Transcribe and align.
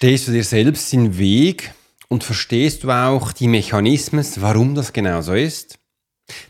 Stehst 0.00 0.28
du 0.28 0.30
dir 0.30 0.44
selbst 0.44 0.92
den 0.92 1.18
Weg 1.18 1.72
und 2.06 2.22
verstehst 2.22 2.84
du 2.84 2.90
auch 2.92 3.32
die 3.32 3.48
Mechanismen, 3.48 4.24
warum 4.36 4.76
das 4.76 4.92
genau 4.92 5.22
so 5.22 5.34
ist? 5.34 5.80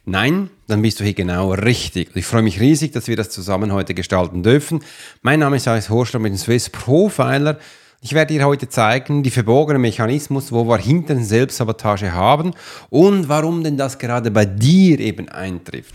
Nein, 0.04 0.50
dann 0.66 0.82
bist 0.82 1.00
du 1.00 1.04
hier 1.04 1.14
genau 1.14 1.52
richtig. 1.54 2.10
Ich 2.14 2.26
freue 2.26 2.42
mich 2.42 2.60
riesig, 2.60 2.92
dass 2.92 3.08
wir 3.08 3.16
das 3.16 3.30
zusammen 3.30 3.72
heute 3.72 3.94
gestalten 3.94 4.42
dürfen. 4.42 4.80
Mein 5.22 5.40
Name 5.40 5.56
ist 5.56 5.66
Alex 5.66 5.88
Horschler 5.88 6.20
mit 6.20 6.32
dem 6.32 6.36
Swiss 6.36 6.68
Profiler. 6.68 7.58
Ich 8.02 8.12
werde 8.12 8.34
dir 8.34 8.44
heute 8.44 8.68
zeigen, 8.68 9.22
die 9.22 9.30
verborgenen 9.30 9.80
Mechanismus, 9.80 10.52
wo 10.52 10.68
wir 10.68 10.76
hinter 10.76 11.18
Selbstsabotage 11.18 12.12
haben 12.12 12.52
und 12.90 13.30
warum 13.30 13.64
denn 13.64 13.78
das 13.78 13.98
gerade 13.98 14.30
bei 14.30 14.44
dir 14.44 15.00
eben 15.00 15.30
eintrifft. 15.30 15.94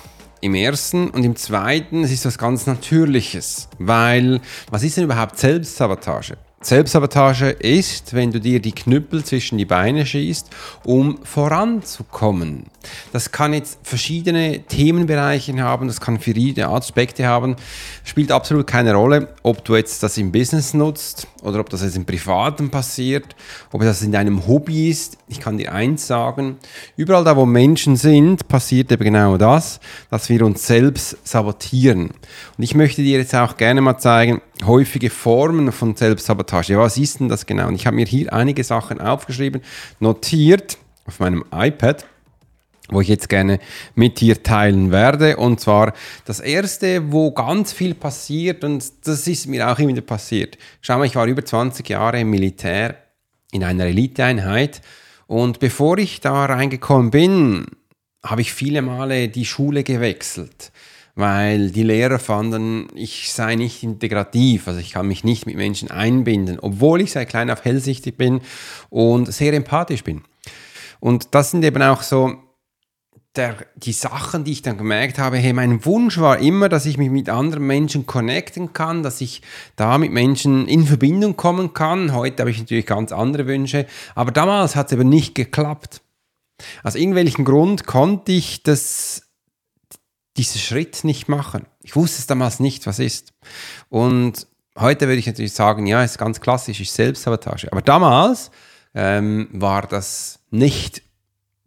im 0.41 0.55
ersten 0.55 1.09
und 1.09 1.23
im 1.23 1.35
zweiten, 1.35 2.03
es 2.03 2.11
ist 2.11 2.25
was 2.25 2.37
ganz 2.37 2.65
Natürliches, 2.65 3.69
weil 3.77 4.41
was 4.69 4.83
ist 4.83 4.97
denn 4.97 5.05
überhaupt 5.05 5.37
Selbstsabotage? 5.37 6.35
Selbstsabotage 6.63 7.49
ist, 7.49 8.13
wenn 8.13 8.31
du 8.31 8.39
dir 8.39 8.61
die 8.61 8.71
Knüppel 8.71 9.23
zwischen 9.23 9.57
die 9.57 9.65
Beine 9.65 10.05
schießt, 10.05 10.47
um 10.85 11.17
voranzukommen. 11.23 12.65
Das 13.11 13.31
kann 13.31 13.53
jetzt 13.53 13.79
verschiedene 13.81 14.61
Themenbereiche 14.61 15.59
haben, 15.59 15.87
das 15.87 15.99
kann 15.99 16.19
verschiedene 16.19 16.69
Aspekte 16.69 17.25
haben. 17.25 17.55
Spielt 18.03 18.31
absolut 18.31 18.67
keine 18.67 18.93
Rolle, 18.93 19.29
ob 19.41 19.65
du 19.65 19.75
jetzt 19.75 20.03
das 20.03 20.17
im 20.19 20.31
Business 20.31 20.75
nutzt 20.75 21.27
oder 21.41 21.59
ob 21.59 21.69
das 21.69 21.81
jetzt 21.81 21.95
im 21.95 22.05
Privaten 22.05 22.69
passiert, 22.69 23.35
ob 23.71 23.81
das 23.81 24.03
in 24.03 24.11
deinem 24.11 24.47
Hobby 24.47 24.89
ist. 24.89 25.17
Ich 25.27 25.39
kann 25.39 25.57
dir 25.57 25.73
eins 25.73 26.05
sagen, 26.05 26.57
überall 26.95 27.23
da, 27.23 27.35
wo 27.35 27.47
Menschen 27.47 27.95
sind, 27.95 28.47
passiert 28.47 28.91
eben 28.91 29.03
genau 29.03 29.37
das, 29.37 29.79
dass 30.11 30.29
wir 30.29 30.45
uns 30.45 30.67
selbst 30.67 31.17
sabotieren. 31.23 32.11
Und 32.57 32.63
ich 32.63 32.75
möchte 32.75 33.01
dir 33.01 33.17
jetzt 33.17 33.33
auch 33.33 33.57
gerne 33.57 33.81
mal 33.81 33.97
zeigen, 33.97 34.41
häufige 34.65 35.09
Formen 35.09 35.71
von 35.71 35.95
Selbstsabotage. 35.95 36.77
Was 36.77 36.97
ist 36.97 37.19
denn 37.19 37.29
das 37.29 37.45
genau? 37.45 37.67
Und 37.67 37.75
ich 37.75 37.85
habe 37.85 37.95
mir 37.95 38.05
hier 38.05 38.31
einige 38.33 38.63
Sachen 38.63 39.01
aufgeschrieben, 39.01 39.61
notiert 39.99 40.77
auf 41.05 41.19
meinem 41.19 41.43
iPad 41.53 42.05
wo 42.91 42.99
ich 42.99 43.07
jetzt 43.07 43.29
gerne 43.29 43.59
mit 43.95 44.19
dir 44.19 44.43
teilen 44.43 44.91
werde. 44.91 45.37
Und 45.37 45.61
zwar 45.61 45.93
das 46.25 46.41
erste, 46.41 47.11
wo 47.11 47.31
ganz 47.31 47.71
viel 47.71 47.95
passiert, 47.95 48.63
und 48.63 48.83
das 49.05 49.27
ist 49.27 49.47
mir 49.47 49.71
auch 49.71 49.79
immer 49.79 49.89
wieder 49.89 50.01
passiert. 50.01 50.57
Schau 50.81 50.97
mal, 50.97 51.05
ich 51.05 51.15
war 51.15 51.25
über 51.25 51.43
20 51.43 51.87
Jahre 51.87 52.19
im 52.19 52.29
Militär 52.29 52.97
in 53.51 53.63
einer 53.63 53.85
Eliteeinheit. 53.85 54.81
Und 55.27 55.59
bevor 55.59 55.97
ich 55.97 56.19
da 56.19 56.45
reingekommen 56.45 57.11
bin, 57.11 57.65
habe 58.23 58.41
ich 58.41 58.53
viele 58.53 58.81
Male 58.81 59.29
die 59.29 59.45
Schule 59.45 59.83
gewechselt 59.83 60.71
weil 61.15 61.71
die 61.71 61.83
Lehrer 61.83 62.19
fanden, 62.19 62.87
ich 62.95 63.31
sei 63.31 63.55
nicht 63.55 63.83
integrativ, 63.83 64.67
also 64.67 64.79
ich 64.79 64.91
kann 64.91 65.07
mich 65.07 65.23
nicht 65.23 65.45
mit 65.45 65.55
Menschen 65.55 65.91
einbinden, 65.91 66.59
obwohl 66.59 67.01
ich 67.01 67.11
seit 67.11 67.29
klein 67.29 67.49
auf 67.49 67.65
hellsichtig 67.65 68.17
bin 68.17 68.41
und 68.89 69.31
sehr 69.31 69.53
empathisch 69.53 70.03
bin. 70.03 70.21
Und 70.99 71.33
das 71.33 71.51
sind 71.51 71.63
eben 71.63 71.81
auch 71.81 72.01
so 72.03 72.35
der, 73.35 73.55
die 73.75 73.93
Sachen, 73.93 74.43
die 74.43 74.51
ich 74.51 74.61
dann 74.61 74.77
gemerkt 74.77 75.17
habe, 75.17 75.37
hey, 75.37 75.53
mein 75.53 75.85
Wunsch 75.85 76.17
war 76.19 76.39
immer, 76.39 76.67
dass 76.67 76.85
ich 76.85 76.97
mich 76.97 77.09
mit 77.09 77.29
anderen 77.29 77.65
Menschen 77.65 78.05
connecten 78.05 78.73
kann, 78.73 79.03
dass 79.03 79.21
ich 79.21 79.41
da 79.75 79.97
mit 79.97 80.11
Menschen 80.11 80.67
in 80.67 80.85
Verbindung 80.85 81.37
kommen 81.37 81.73
kann. 81.73 82.13
Heute 82.13 82.41
habe 82.41 82.51
ich 82.51 82.59
natürlich 82.59 82.85
ganz 82.85 83.11
andere 83.11 83.47
Wünsche, 83.47 83.87
aber 84.15 84.31
damals 84.31 84.75
hat 84.75 84.87
es 84.87 84.93
eben 84.93 85.07
nicht 85.07 85.33
geklappt. 85.33 86.01
Aus 86.83 86.95
irgendwelchen 86.95 87.45
Grund 87.45 87.85
konnte 87.85 88.33
ich 88.33 88.63
das 88.63 89.30
diesen 90.41 90.59
Schritt 90.59 91.03
nicht 91.03 91.29
machen. 91.29 91.65
Ich 91.83 91.95
wusste 91.95 92.19
es 92.19 92.27
damals 92.27 92.59
nicht, 92.59 92.87
was 92.87 92.99
ist. 92.99 93.33
Und 93.89 94.47
heute 94.77 95.07
würde 95.07 95.19
ich 95.19 95.27
natürlich 95.27 95.53
sagen, 95.53 95.85
ja, 95.85 96.03
ist 96.03 96.17
ganz 96.17 96.41
klassisch, 96.41 96.81
ist 96.81 96.95
Selbstsabotage. 96.95 97.71
Aber 97.71 97.81
damals 97.81 98.49
ähm, 98.95 99.49
war 99.51 99.83
das 99.83 100.39
nicht 100.49 101.03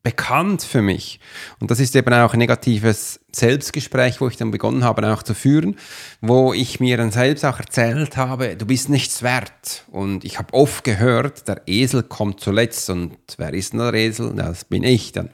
bekannt 0.02 0.62
für 0.62 0.82
mich. 0.82 1.18
Und 1.60 1.70
das 1.70 1.80
ist 1.80 1.96
eben 1.96 2.12
auch 2.12 2.34
ein 2.34 2.38
negatives 2.38 3.20
Selbstgespräch, 3.32 4.20
wo 4.20 4.28
ich 4.28 4.36
dann 4.36 4.50
begonnen 4.50 4.84
habe 4.84 5.10
auch 5.10 5.22
zu 5.22 5.34
führen, 5.34 5.76
wo 6.20 6.52
ich 6.52 6.78
mir 6.78 6.98
dann 6.98 7.10
selbst 7.10 7.44
auch 7.44 7.58
erzählt 7.58 8.16
habe, 8.16 8.56
du 8.56 8.66
bist 8.66 8.90
nichts 8.90 9.22
wert. 9.22 9.84
Und 9.90 10.24
ich 10.24 10.38
habe 10.38 10.52
oft 10.52 10.84
gehört, 10.84 11.48
der 11.48 11.62
Esel 11.66 12.02
kommt 12.02 12.40
zuletzt. 12.40 12.90
Und 12.90 13.16
wer 13.38 13.54
ist 13.54 13.72
denn 13.72 13.80
der 13.80 13.94
Esel? 13.94 14.34
Das 14.34 14.64
bin 14.64 14.82
ich 14.82 15.12
dann. 15.12 15.30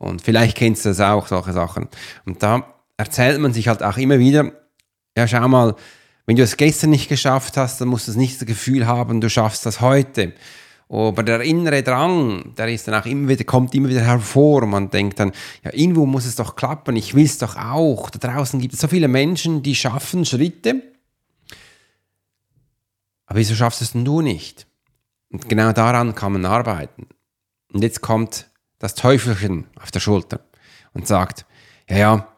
Und 0.00 0.22
vielleicht 0.22 0.56
kennst 0.56 0.86
du 0.86 0.88
das 0.88 1.00
auch, 1.00 1.26
solche 1.26 1.52
Sachen. 1.52 1.88
Und 2.24 2.42
da 2.42 2.64
erzählt 2.96 3.38
man 3.38 3.52
sich 3.52 3.68
halt 3.68 3.82
auch 3.82 3.98
immer 3.98 4.18
wieder, 4.18 4.50
ja, 5.14 5.28
schau 5.28 5.46
mal, 5.46 5.76
wenn 6.24 6.36
du 6.36 6.42
es 6.42 6.56
gestern 6.56 6.90
nicht 6.90 7.10
geschafft 7.10 7.58
hast, 7.58 7.80
dann 7.80 7.88
musst 7.88 8.08
du 8.08 8.18
nicht 8.18 8.40
das 8.40 8.46
Gefühl 8.46 8.86
haben, 8.86 9.20
du 9.20 9.28
schaffst 9.28 9.66
das 9.66 9.82
heute. 9.82 10.32
Aber 10.88 11.22
der 11.22 11.42
innere 11.42 11.82
Drang, 11.82 12.54
der 12.56 12.68
ist 12.68 12.88
dann 12.88 12.94
auch 12.94 13.04
immer 13.04 13.28
wieder, 13.28 13.44
kommt 13.44 13.74
immer 13.74 13.90
wieder 13.90 14.00
hervor. 14.00 14.64
Man 14.64 14.90
denkt 14.90 15.20
dann, 15.20 15.32
ja, 15.62 15.70
irgendwo 15.74 16.06
muss 16.06 16.24
es 16.24 16.34
doch 16.34 16.56
klappen, 16.56 16.96
ich 16.96 17.14
will 17.14 17.26
es 17.26 17.36
doch 17.36 17.56
auch. 17.56 18.08
Da 18.08 18.18
draußen 18.18 18.58
gibt 18.58 18.72
es 18.72 18.80
so 18.80 18.88
viele 18.88 19.06
Menschen, 19.06 19.62
die 19.62 19.74
schaffen 19.74 20.24
Schritte. 20.24 20.82
Aber 23.26 23.38
wieso 23.38 23.54
schaffst 23.54 23.82
es 23.82 23.92
denn 23.92 24.06
du 24.06 24.22
nicht? 24.22 24.66
Und 25.30 25.46
genau 25.48 25.72
daran 25.72 26.14
kann 26.14 26.32
man 26.32 26.46
arbeiten. 26.46 27.06
Und 27.72 27.82
jetzt 27.82 28.00
kommt 28.00 28.49
das 28.80 28.96
Teufelchen 28.96 29.66
auf 29.80 29.92
der 29.92 30.00
Schulter 30.00 30.40
und 30.92 31.06
sagt, 31.06 31.46
ja, 31.88 31.96
ja, 31.96 32.28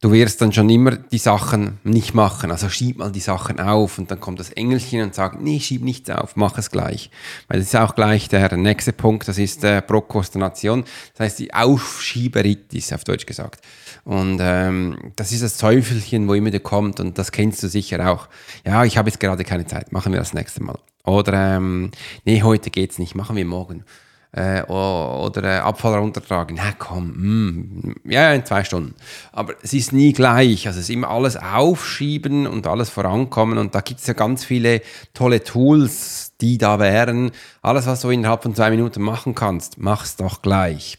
du 0.00 0.12
wirst 0.12 0.40
dann 0.40 0.52
schon 0.52 0.68
immer 0.70 0.96
die 0.96 1.18
Sachen 1.18 1.78
nicht 1.84 2.14
machen, 2.14 2.50
also 2.50 2.68
schieb 2.68 2.98
mal 2.98 3.10
die 3.10 3.20
Sachen 3.20 3.60
auf 3.60 3.98
und 3.98 4.10
dann 4.10 4.20
kommt 4.20 4.40
das 4.40 4.50
Engelchen 4.50 5.02
und 5.02 5.14
sagt, 5.14 5.40
nee, 5.40 5.58
schieb 5.58 5.82
nichts 5.82 6.10
auf, 6.10 6.36
mach 6.36 6.56
es 6.58 6.70
gleich. 6.70 7.10
Weil 7.48 7.60
das 7.60 7.68
ist 7.68 7.76
auch 7.76 7.94
gleich 7.94 8.28
der 8.28 8.56
nächste 8.56 8.92
Punkt, 8.92 9.26
das 9.26 9.38
ist 9.38 9.64
äh, 9.64 9.80
Prokrastination, 9.82 10.84
das 11.14 11.26
heißt 11.26 11.38
die 11.38 11.54
Aufschieberitis, 11.54 12.92
auf 12.92 13.04
Deutsch 13.04 13.26
gesagt. 13.26 13.64
Und 14.04 14.38
ähm, 14.40 15.12
das 15.16 15.32
ist 15.32 15.42
das 15.42 15.56
Teufelchen, 15.56 16.28
wo 16.28 16.34
immer 16.34 16.50
der 16.50 16.60
kommt 16.60 17.00
und 17.00 17.16
das 17.16 17.32
kennst 17.32 17.62
du 17.62 17.68
sicher 17.68 18.10
auch. 18.10 18.28
Ja, 18.66 18.84
ich 18.84 18.98
habe 18.98 19.08
jetzt 19.08 19.20
gerade 19.20 19.44
keine 19.44 19.66
Zeit, 19.66 19.92
machen 19.92 20.12
wir 20.12 20.20
das 20.20 20.34
nächste 20.34 20.62
Mal. 20.62 20.78
Oder, 21.04 21.56
ähm, 21.56 21.90
nee, 22.24 22.42
heute 22.42 22.70
geht's 22.70 22.98
nicht, 22.98 23.14
machen 23.14 23.36
wir 23.36 23.44
morgen 23.46 23.84
äh, 24.32 24.62
oder 24.62 25.42
äh, 25.42 25.58
Abfall 25.58 25.98
runtertragen. 25.98 26.56
Na 26.56 26.72
komm, 26.78 27.08
mm, 27.16 27.94
ja, 28.10 28.32
in 28.32 28.44
zwei 28.44 28.64
Stunden. 28.64 28.94
Aber 29.32 29.54
es 29.62 29.72
ist 29.72 29.92
nie 29.92 30.12
gleich. 30.12 30.66
Also 30.66 30.78
es 30.78 30.88
ist 30.88 30.94
immer 30.94 31.10
alles 31.10 31.36
aufschieben 31.36 32.46
und 32.46 32.66
alles 32.66 32.90
vorankommen. 32.90 33.58
Und 33.58 33.74
da 33.74 33.80
gibt 33.80 34.00
es 34.00 34.06
ja 34.06 34.14
ganz 34.14 34.44
viele 34.44 34.82
tolle 35.14 35.42
Tools, 35.42 36.32
die 36.40 36.58
da 36.58 36.78
wären. 36.78 37.32
Alles, 37.62 37.86
was 37.86 38.02
du 38.02 38.10
innerhalb 38.10 38.42
von 38.42 38.54
zwei 38.54 38.70
Minuten 38.70 39.02
machen 39.02 39.34
kannst, 39.34 39.78
mach's 39.78 40.16
doch 40.16 40.42
gleich. 40.42 40.98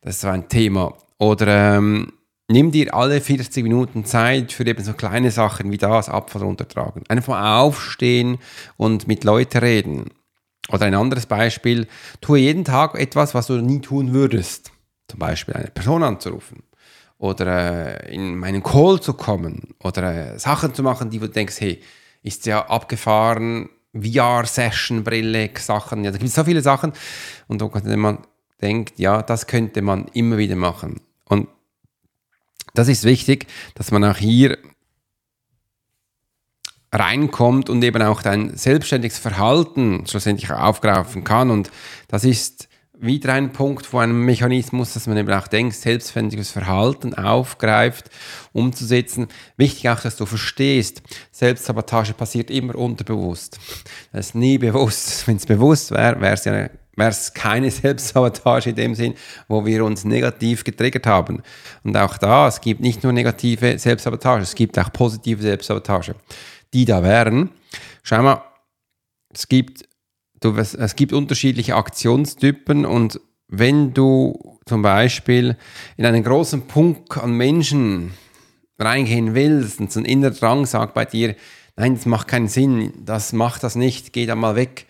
Das 0.00 0.16
ist 0.16 0.20
so 0.22 0.28
ein 0.28 0.48
Thema. 0.48 0.94
Oder 1.18 1.76
ähm, 1.76 2.14
nimm 2.48 2.70
dir 2.70 2.94
alle 2.94 3.20
40 3.20 3.62
Minuten 3.62 4.06
Zeit 4.06 4.52
für 4.52 4.66
eben 4.66 4.82
so 4.82 4.94
kleine 4.94 5.30
Sachen 5.30 5.70
wie 5.70 5.76
das 5.76 6.08
Abfall 6.08 6.42
runtertragen. 6.42 7.02
Einfach 7.08 7.34
mal 7.34 7.60
aufstehen 7.60 8.38
und 8.78 9.06
mit 9.06 9.24
Leuten 9.24 9.58
reden 9.58 10.06
oder 10.68 10.86
ein 10.86 10.94
anderes 10.94 11.26
Beispiel, 11.26 11.86
tue 12.20 12.38
jeden 12.40 12.64
Tag 12.64 12.94
etwas, 12.94 13.34
was 13.34 13.46
du 13.46 13.54
nie 13.56 13.80
tun 13.80 14.12
würdest. 14.12 14.72
Zum 15.08 15.18
Beispiel 15.18 15.54
eine 15.54 15.70
Person 15.70 16.02
anzurufen 16.02 16.62
oder 17.18 18.06
äh, 18.06 18.14
in 18.14 18.36
meinen 18.36 18.62
Call 18.62 19.00
zu 19.00 19.14
kommen 19.14 19.74
oder 19.82 20.34
äh, 20.34 20.38
Sachen 20.38 20.74
zu 20.74 20.82
machen, 20.82 21.10
die 21.10 21.18
du 21.18 21.28
denkst, 21.28 21.60
hey, 21.60 21.80
ist 22.22 22.46
ja 22.46 22.66
abgefahren, 22.66 23.68
VR-Session-Brille, 23.92 25.50
Sachen. 25.58 26.04
Ja, 26.04 26.10
da 26.10 26.18
gibt 26.18 26.28
es 26.28 26.34
so 26.34 26.44
viele 26.44 26.62
Sachen. 26.62 26.92
Und 27.48 27.62
man 27.96 28.18
denkt, 28.60 28.98
ja, 28.98 29.22
das 29.22 29.46
könnte 29.46 29.82
man 29.82 30.06
immer 30.12 30.38
wieder 30.38 30.56
machen. 30.56 31.00
Und 31.24 31.48
das 32.74 32.88
ist 32.88 33.04
wichtig, 33.04 33.46
dass 33.74 33.90
man 33.90 34.04
auch 34.04 34.16
hier 34.16 34.58
reinkommt 36.92 37.70
und 37.70 37.82
eben 37.82 38.02
auch 38.02 38.22
dein 38.22 38.56
selbstständiges 38.56 39.18
Verhalten 39.18 40.04
schlussendlich 40.06 40.50
aufgreifen 40.50 41.24
kann. 41.24 41.50
Und 41.50 41.70
das 42.08 42.24
ist 42.24 42.68
wieder 43.00 43.32
ein 43.32 43.52
Punkt, 43.52 43.90
wo 43.92 43.98
ein 43.98 44.12
Mechanismus, 44.12 44.92
dass 44.92 45.06
man 45.06 45.16
eben 45.16 45.32
auch 45.32 45.48
denkt, 45.48 45.74
selbstständiges 45.74 46.50
Verhalten 46.50 47.14
aufgreift, 47.14 48.10
umzusetzen. 48.52 49.28
Wichtig 49.56 49.88
auch, 49.88 50.00
dass 50.00 50.16
du 50.16 50.26
verstehst, 50.26 51.02
Selbstsabotage 51.32 52.12
passiert 52.12 52.50
immer 52.50 52.74
unterbewusst. 52.74 53.58
Das 54.12 54.26
ist 54.26 54.34
nie 54.34 54.58
bewusst. 54.58 55.26
Wenn 55.26 55.36
es 55.36 55.46
bewusst 55.46 55.92
wäre, 55.92 56.20
wäre 56.20 56.34
es 56.34 56.44
ja 56.44 56.68
wäre 56.96 57.10
es 57.10 57.32
keine 57.32 57.70
Selbstsabotage 57.70 58.70
in 58.70 58.76
dem 58.76 58.94
Sinn, 58.94 59.14
wo 59.48 59.64
wir 59.64 59.84
uns 59.84 60.04
negativ 60.04 60.64
getriggert 60.64 61.06
haben. 61.06 61.42
Und 61.82 61.96
auch 61.96 62.18
da, 62.18 62.48
es 62.48 62.60
gibt 62.60 62.80
nicht 62.80 63.02
nur 63.02 63.12
negative 63.12 63.78
Selbstsabotage, 63.78 64.42
es 64.42 64.54
gibt 64.54 64.78
auch 64.78 64.92
positive 64.92 65.42
Selbstsabotage, 65.42 66.14
die 66.74 66.84
da 66.84 67.02
wären. 67.02 67.50
Schau 68.02 68.22
mal, 68.22 68.42
es 69.32 69.48
gibt, 69.48 69.88
du, 70.40 70.56
es 70.56 70.96
gibt 70.96 71.12
unterschiedliche 71.12 71.76
Aktionstypen 71.76 72.84
und 72.84 73.20
wenn 73.48 73.92
du 73.92 74.58
zum 74.66 74.82
Beispiel 74.82 75.56
in 75.96 76.06
einen 76.06 76.22
großen 76.22 76.66
Punkt 76.66 77.18
an 77.18 77.32
Menschen 77.32 78.12
reingehen 78.78 79.34
willst 79.34 79.80
und 79.80 79.90
so 79.92 80.00
ein 80.00 80.06
innerer 80.06 80.32
Drang 80.32 80.66
sagt 80.66 80.94
bei 80.94 81.04
dir, 81.04 81.34
nein, 81.76 81.96
das 81.96 82.06
macht 82.06 82.28
keinen 82.28 82.48
Sinn, 82.48 82.92
das 83.04 83.32
macht 83.32 83.62
das 83.64 83.74
nicht, 83.74 84.12
geh 84.12 84.26
da 84.26 84.34
mal 84.36 84.56
weg 84.56 84.86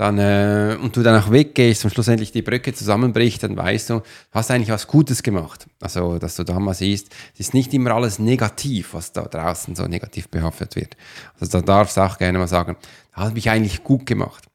dann, 0.00 0.16
äh, 0.16 0.78
und 0.80 0.96
du 0.96 1.02
dann 1.02 1.22
auch 1.22 1.30
weggehst 1.30 1.84
und 1.84 1.90
schlussendlich 1.90 2.32
die 2.32 2.40
Brücke 2.40 2.72
zusammenbricht, 2.72 3.42
dann 3.42 3.54
weißt 3.54 3.90
du, 3.90 3.94
du 3.98 4.04
hast 4.32 4.50
eigentlich 4.50 4.70
was 4.70 4.86
Gutes 4.86 5.22
gemacht. 5.22 5.66
Also, 5.78 6.18
dass 6.18 6.36
du 6.36 6.44
da 6.44 6.58
mal 6.58 6.72
siehst, 6.72 7.12
es 7.34 7.40
ist 7.40 7.52
nicht 7.52 7.74
immer 7.74 7.90
alles 7.90 8.18
negativ, 8.18 8.94
was 8.94 9.12
da 9.12 9.24
draußen 9.24 9.74
so 9.74 9.86
negativ 9.86 10.30
behaftet 10.30 10.74
wird. 10.74 10.96
Also 11.38 11.60
da 11.60 11.60
darfst 11.60 11.98
du 11.98 12.00
auch 12.00 12.16
gerne 12.16 12.38
mal 12.38 12.48
sagen, 12.48 12.78
da 13.14 13.24
habe 13.24 13.38
ich 13.38 13.50
eigentlich 13.50 13.84
gut 13.84 14.06
gemacht. 14.06 14.46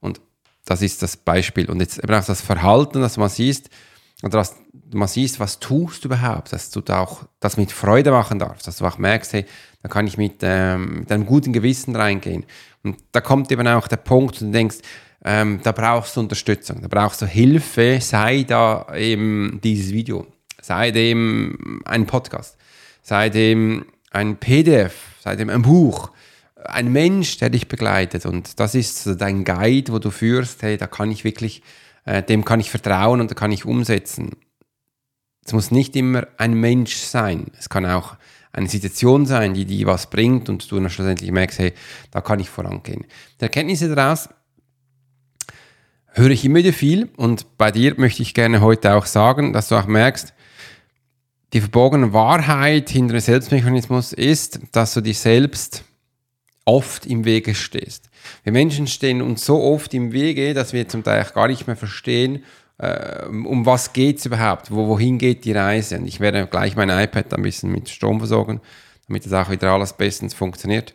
Und 0.00 0.22
das 0.64 0.80
ist 0.80 1.02
das 1.02 1.18
Beispiel. 1.18 1.70
Und 1.70 1.80
jetzt 1.80 2.02
eben 2.02 2.14
auch 2.14 2.24
das 2.24 2.40
Verhalten, 2.40 3.02
dass 3.02 3.18
man 3.18 3.28
siehst, 3.28 3.68
oder 4.22 4.38
dass 4.38 4.56
man 4.92 5.08
siehst, 5.08 5.40
was 5.40 5.58
tust 5.58 6.04
du 6.04 6.08
überhaupt, 6.08 6.52
dass 6.52 6.70
du 6.70 6.80
da 6.80 7.00
auch 7.00 7.24
das 7.40 7.56
mit 7.56 7.72
Freude 7.72 8.10
machen 8.10 8.38
darfst, 8.38 8.66
dass 8.66 8.78
du 8.78 8.86
auch 8.86 8.98
merkst, 8.98 9.32
hey, 9.32 9.44
da 9.82 9.88
kann 9.88 10.06
ich 10.06 10.16
mit, 10.16 10.36
ähm, 10.42 11.00
mit 11.00 11.12
einem 11.12 11.26
guten 11.26 11.52
Gewissen 11.52 11.94
reingehen. 11.94 12.44
Und 12.82 12.96
da 13.12 13.20
kommt 13.20 13.50
eben 13.52 13.66
auch 13.66 13.88
der 13.88 13.96
Punkt, 13.96 14.40
und 14.40 14.48
du 14.48 14.52
denkst, 14.52 14.78
ähm, 15.24 15.60
da 15.62 15.72
brauchst 15.72 16.16
du 16.16 16.20
Unterstützung, 16.20 16.80
da 16.80 16.88
brauchst 16.88 17.20
du 17.20 17.26
Hilfe, 17.26 17.98
sei 18.00 18.44
da 18.44 18.86
eben 18.94 19.60
dieses 19.62 19.92
Video, 19.92 20.26
sei 20.62 20.92
dem 20.92 21.82
ein 21.84 22.06
Podcast, 22.06 22.56
sei 23.02 23.28
dem 23.28 23.86
ein 24.12 24.36
PDF, 24.36 24.94
sei 25.20 25.36
dem 25.36 25.50
ein 25.50 25.62
Buch, 25.62 26.10
ein 26.64 26.90
Mensch, 26.92 27.38
der 27.38 27.50
dich 27.50 27.68
begleitet. 27.68 28.24
Und 28.24 28.60
das 28.60 28.74
ist 28.74 29.08
dein 29.20 29.44
Guide, 29.44 29.92
wo 29.92 29.98
du 29.98 30.10
führst, 30.10 30.62
hey, 30.62 30.76
da 30.76 30.86
kann 30.86 31.10
ich 31.10 31.24
wirklich, 31.24 31.62
äh, 32.06 32.22
dem 32.22 32.44
kann 32.44 32.60
ich 32.60 32.70
vertrauen 32.70 33.20
und 33.20 33.30
da 33.30 33.34
kann 33.34 33.52
ich 33.52 33.66
umsetzen. 33.66 34.36
Es 35.44 35.52
muss 35.52 35.70
nicht 35.70 35.94
immer 35.94 36.26
ein 36.38 36.54
Mensch 36.54 36.96
sein. 36.96 37.48
Es 37.58 37.68
kann 37.68 37.84
auch 37.84 38.16
eine 38.52 38.68
Situation 38.68 39.26
sein, 39.26 39.52
die 39.52 39.66
dir 39.66 39.86
was 39.86 40.08
bringt 40.08 40.48
und 40.48 40.70
du 40.70 40.80
dann 40.80 40.88
schlussendlich 40.88 41.30
merkst, 41.30 41.58
hey, 41.58 41.74
da 42.10 42.20
kann 42.20 42.40
ich 42.40 42.48
vorangehen. 42.48 43.04
Die 43.38 43.44
Erkenntnisse 43.44 43.94
daraus 43.94 44.30
höre 46.14 46.30
ich 46.30 46.44
immer 46.44 46.56
wieder 46.56 46.72
viel 46.72 47.10
und 47.16 47.58
bei 47.58 47.70
dir 47.70 47.94
möchte 47.98 48.22
ich 48.22 48.32
gerne 48.32 48.62
heute 48.62 48.94
auch 48.94 49.04
sagen, 49.04 49.52
dass 49.52 49.68
du 49.68 49.76
auch 49.76 49.86
merkst, 49.86 50.32
die 51.52 51.60
verborgene 51.60 52.12
Wahrheit 52.12 52.88
hinter 52.88 53.14
dem 53.14 53.20
Selbstmechanismus 53.20 54.12
ist, 54.12 54.60
dass 54.72 54.94
du 54.94 55.00
dich 55.00 55.18
selbst 55.18 55.84
oft 56.66 57.06
im 57.06 57.24
Wege 57.24 57.54
stehst. 57.54 58.10
Wir 58.42 58.52
Menschen 58.52 58.86
stehen 58.86 59.22
uns 59.22 59.46
so 59.46 59.62
oft 59.62 59.94
im 59.94 60.12
Wege, 60.12 60.52
dass 60.52 60.72
wir 60.72 60.86
zum 60.88 61.02
Teil 61.02 61.24
gar 61.32 61.48
nicht 61.48 61.66
mehr 61.66 61.76
verstehen, 61.76 62.44
äh, 62.78 63.24
um 63.26 63.64
was 63.64 63.92
geht 63.94 64.18
es 64.18 64.26
überhaupt, 64.26 64.70
Wo, 64.70 64.88
wohin 64.88 65.16
geht 65.16 65.44
die 65.44 65.52
Reise. 65.52 65.96
Und 65.96 66.06
ich 66.06 66.20
werde 66.20 66.46
gleich 66.46 66.76
mein 66.76 66.90
iPad 66.90 67.32
ein 67.32 67.42
bisschen 67.42 67.72
mit 67.72 67.88
Strom 67.88 68.18
versorgen, 68.18 68.60
damit 69.06 69.24
das 69.24 69.32
auch 69.32 69.50
wieder 69.50 69.70
alles 69.70 69.94
bestens 69.94 70.34
funktioniert. 70.34 70.94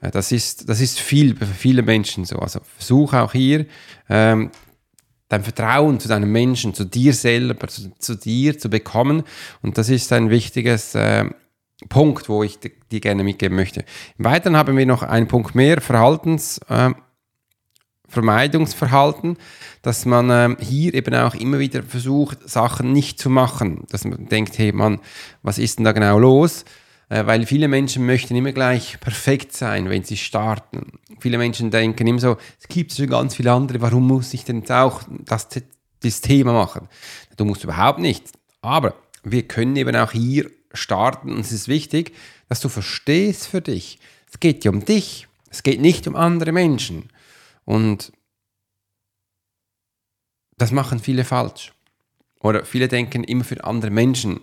Äh, 0.00 0.10
das, 0.10 0.32
ist, 0.32 0.68
das 0.68 0.80
ist 0.80 0.98
viel 0.98 1.36
für 1.36 1.46
viele 1.46 1.82
Menschen 1.82 2.24
so. 2.24 2.38
Also 2.38 2.60
versuch 2.76 3.12
auch 3.12 3.32
hier 3.32 3.66
ähm, 4.08 4.50
dein 5.28 5.44
Vertrauen 5.44 6.00
zu 6.00 6.08
deinem 6.08 6.32
Menschen, 6.32 6.74
zu 6.74 6.84
dir 6.84 7.12
selber, 7.12 7.68
zu, 7.68 7.92
zu, 7.98 8.16
dir 8.16 8.58
zu 8.58 8.68
bekommen. 8.68 9.22
Und 9.60 9.78
das 9.78 9.90
ist 9.90 10.12
ein 10.12 10.30
wichtiges 10.30 10.94
äh, 10.94 11.26
Punkt, 11.88 12.28
wo 12.28 12.42
ich 12.42 12.58
dir 12.58 13.00
gerne 13.00 13.24
mitgeben 13.24 13.56
möchte. 13.56 13.84
Im 14.18 14.24
Weiteren 14.24 14.56
haben 14.56 14.76
wir 14.76 14.86
noch 14.86 15.02
einen 15.02 15.28
Punkt 15.28 15.54
mehr, 15.54 15.80
Verhaltens. 15.80 16.58
Äh, 16.68 16.90
Vermeidungsverhalten, 18.12 19.38
dass 19.80 20.04
man 20.04 20.28
ähm, 20.30 20.56
hier 20.60 20.92
eben 20.92 21.14
auch 21.14 21.34
immer 21.34 21.58
wieder 21.58 21.82
versucht, 21.82 22.46
Sachen 22.48 22.92
nicht 22.92 23.18
zu 23.18 23.30
machen. 23.30 23.84
Dass 23.90 24.04
man 24.04 24.28
denkt, 24.28 24.58
hey 24.58 24.70
Mann, 24.70 25.00
was 25.42 25.58
ist 25.58 25.78
denn 25.78 25.86
da 25.86 25.92
genau 25.92 26.18
los? 26.18 26.66
Äh, 27.08 27.26
weil 27.26 27.46
viele 27.46 27.68
Menschen 27.68 28.04
möchten 28.04 28.36
immer 28.36 28.52
gleich 28.52 29.00
perfekt 29.00 29.54
sein, 29.54 29.88
wenn 29.88 30.04
sie 30.04 30.18
starten. 30.18 30.98
Viele 31.20 31.38
Menschen 31.38 31.70
denken 31.70 32.06
immer 32.06 32.20
so, 32.20 32.36
es 32.60 32.68
gibt 32.68 32.92
schon 32.92 33.06
ganz 33.06 33.34
viele 33.34 33.52
andere, 33.52 33.80
warum 33.80 34.06
muss 34.06 34.34
ich 34.34 34.44
denn 34.44 34.58
jetzt 34.58 34.72
auch 34.72 35.02
das, 35.08 35.48
das 36.02 36.20
Thema 36.20 36.52
machen? 36.52 36.88
Du 37.38 37.46
musst 37.46 37.64
überhaupt 37.64 37.98
nicht. 37.98 38.30
Aber 38.60 38.94
wir 39.24 39.48
können 39.48 39.76
eben 39.76 39.96
auch 39.96 40.12
hier 40.12 40.50
starten 40.74 41.32
und 41.32 41.40
es 41.40 41.52
ist 41.52 41.68
wichtig, 41.68 42.14
dass 42.48 42.60
du 42.60 42.68
verstehst 42.68 43.46
für 43.46 43.60
dich. 43.60 43.98
Es 44.30 44.40
geht 44.40 44.64
ja 44.64 44.70
um 44.70 44.84
dich. 44.84 45.28
Es 45.50 45.62
geht 45.62 45.80
nicht 45.80 46.06
um 46.06 46.16
andere 46.16 46.52
Menschen. 46.52 47.10
Und 47.64 48.12
das 50.56 50.72
machen 50.72 50.98
viele 50.98 51.24
falsch. 51.24 51.72
Oder 52.40 52.64
viele 52.64 52.88
denken 52.88 53.24
immer 53.24 53.44
für 53.44 53.62
andere 53.62 53.90
Menschen. 53.90 54.40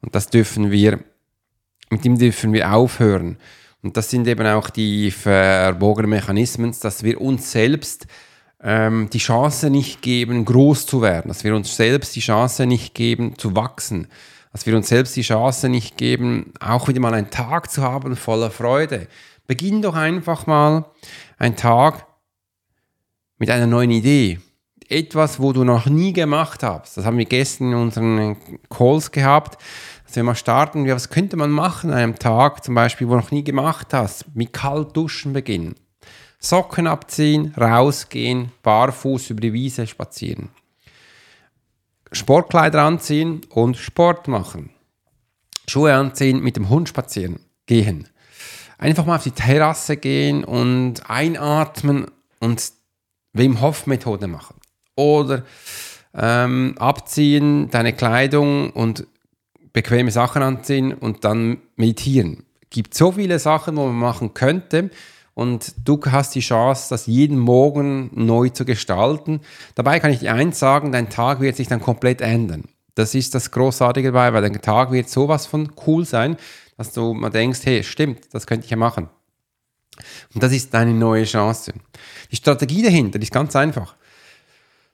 Und 0.00 0.14
das 0.14 0.28
dürfen 0.28 0.70
wir, 0.70 1.00
mit 1.90 2.04
dem 2.04 2.18
dürfen 2.18 2.52
wir 2.52 2.72
aufhören. 2.72 3.38
Und 3.82 3.96
das 3.96 4.10
sind 4.10 4.26
eben 4.26 4.46
auch 4.46 4.70
die 4.70 5.10
verbogenen 5.10 6.10
Mechanismen, 6.10 6.74
dass 6.80 7.02
wir 7.02 7.20
uns 7.20 7.50
selbst 7.50 8.06
ähm, 8.62 9.08
die 9.10 9.18
Chance 9.18 9.70
nicht 9.70 10.02
geben, 10.02 10.44
groß 10.44 10.86
zu 10.86 11.02
werden, 11.02 11.28
dass 11.28 11.44
wir 11.44 11.54
uns 11.54 11.74
selbst 11.74 12.14
die 12.14 12.20
Chance 12.20 12.66
nicht 12.66 12.94
geben, 12.94 13.38
zu 13.38 13.56
wachsen, 13.56 14.08
dass 14.52 14.66
wir 14.66 14.76
uns 14.76 14.88
selbst 14.88 15.16
die 15.16 15.22
Chance 15.22 15.68
nicht 15.68 15.96
geben, 15.96 16.52
auch 16.60 16.88
wieder 16.88 17.00
mal 17.00 17.14
einen 17.14 17.30
Tag 17.30 17.70
zu 17.70 17.82
haben 17.82 18.16
voller 18.16 18.50
Freude. 18.50 19.06
Beginn 19.46 19.82
doch 19.82 19.94
einfach 19.94 20.46
mal 20.46 20.86
einen 21.38 21.56
Tag 21.56 22.06
mit 23.38 23.50
einer 23.50 23.66
neuen 23.66 23.90
Idee. 23.90 24.40
Etwas, 24.88 25.38
wo 25.40 25.52
du 25.52 25.62
noch 25.62 25.86
nie 25.86 26.12
gemacht 26.12 26.64
hast. 26.64 26.96
Das 26.96 27.04
haben 27.04 27.18
wir 27.18 27.24
gestern 27.24 27.72
in 27.72 27.78
unseren 27.78 28.36
Calls 28.68 29.12
gehabt. 29.12 29.60
Dass 30.04 30.16
wir 30.16 30.24
mal 30.24 30.34
starten, 30.34 30.88
was 30.88 31.10
könnte 31.10 31.36
man 31.36 31.50
machen 31.50 31.90
an 31.90 31.98
einem 31.98 32.18
Tag, 32.18 32.64
zum 32.64 32.74
Beispiel, 32.74 33.06
wo 33.06 33.12
du 33.12 33.18
noch 33.18 33.30
nie 33.30 33.44
gemacht 33.44 33.94
hast. 33.94 34.24
Mit 34.34 34.52
kalt 34.52 34.96
duschen 34.96 35.32
beginnen. 35.32 35.76
Socken 36.40 36.88
abziehen, 36.88 37.54
rausgehen, 37.56 38.50
barfuß 38.62 39.30
über 39.30 39.40
die 39.40 39.52
Wiese 39.52 39.86
spazieren. 39.86 40.48
Sportkleider 42.12 42.82
anziehen 42.82 43.42
und 43.50 43.76
Sport 43.76 44.28
machen. 44.28 44.70
Schuhe 45.68 45.94
anziehen, 45.94 46.42
mit 46.42 46.56
dem 46.56 46.68
Hund 46.68 46.88
spazieren 46.88 47.40
gehen. 47.66 48.08
Einfach 48.78 49.06
mal 49.06 49.16
auf 49.16 49.22
die 49.22 49.30
Terrasse 49.30 49.96
gehen 49.96 50.42
und 50.42 51.08
einatmen 51.08 52.06
und 52.40 52.72
Wim 53.32 53.60
Hof 53.60 53.86
Methode 53.86 54.26
machen. 54.26 54.56
Oder 54.96 55.44
ähm, 56.14 56.74
abziehen, 56.78 57.70
deine 57.70 57.92
Kleidung 57.92 58.70
und 58.70 59.06
bequeme 59.72 60.10
Sachen 60.10 60.42
anziehen 60.42 60.92
und 60.92 61.24
dann 61.24 61.58
meditieren. 61.76 62.44
Gibt 62.70 62.94
so 62.94 63.12
viele 63.12 63.38
Sachen, 63.38 63.76
wo 63.76 63.86
man 63.86 63.96
machen 63.96 64.34
könnte 64.34 64.90
und 65.40 65.72
du 65.88 65.98
hast 66.04 66.34
die 66.34 66.40
Chance, 66.40 66.88
das 66.90 67.06
jeden 67.06 67.38
Morgen 67.38 68.10
neu 68.12 68.50
zu 68.50 68.66
gestalten. 68.66 69.40
Dabei 69.74 69.98
kann 69.98 70.10
ich 70.10 70.18
dir 70.18 70.34
eins 70.34 70.58
sagen, 70.58 70.92
dein 70.92 71.08
Tag 71.08 71.40
wird 71.40 71.56
sich 71.56 71.66
dann 71.66 71.80
komplett 71.80 72.20
ändern. 72.20 72.64
Das 72.94 73.14
ist 73.14 73.34
das 73.34 73.50
Großartige 73.50 74.12
dabei, 74.12 74.34
weil 74.34 74.42
dein 74.42 74.60
Tag 74.60 74.92
wird 74.92 75.08
sowas 75.08 75.46
von 75.46 75.72
cool 75.86 76.04
sein, 76.04 76.36
dass 76.76 76.92
du 76.92 77.14
mal 77.14 77.30
denkst, 77.30 77.60
hey, 77.64 77.82
stimmt, 77.82 78.34
das 78.34 78.46
könnte 78.46 78.66
ich 78.66 78.70
ja 78.70 78.76
machen. 78.76 79.08
Und 80.34 80.42
das 80.42 80.52
ist 80.52 80.74
deine 80.74 80.92
neue 80.92 81.24
Chance. 81.24 81.72
Die 82.30 82.36
Strategie 82.36 82.82
dahinter 82.82 83.18
ist 83.18 83.32
ganz 83.32 83.56
einfach. 83.56 83.96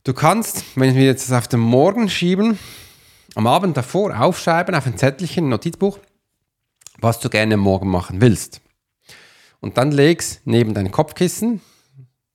Du 0.05 0.15
kannst, 0.15 0.63
wenn 0.77 0.95
wir 0.95 1.07
jetzt 1.07 1.29
das 1.29 1.37
auf 1.37 1.49
den 1.49 1.59
Morgen 1.59 2.09
schieben, 2.09 2.57
am 3.35 3.49
Abend 3.49 3.77
davor 3.77 4.17
aufschreiben 4.17 4.77
auf 4.77 4.87
ein 4.87 4.97
Zettelchen, 4.97 5.47
ein 5.47 5.49
Notizbuch, 5.49 5.99
was 7.01 7.19
du 7.19 7.31
gerne 7.31 7.57
morgen 7.57 7.89
machen 7.89 8.21
willst. 8.21 8.61
Und 9.61 9.79
dann 9.79 9.91
legst 9.91 10.43
neben 10.45 10.75
dein 10.75 10.91
Kopfkissen 10.91 11.61